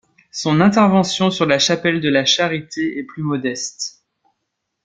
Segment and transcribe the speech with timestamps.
[0.31, 4.03] Son intervention sur la chapelle de la Charité est plus modeste.